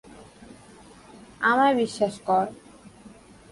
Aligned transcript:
আমায় 1.41 1.75
বিশ্বাস 1.75 2.15
কর। 2.25 2.45